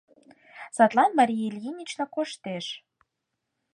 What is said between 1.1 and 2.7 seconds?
Мария Ильинична коштеш.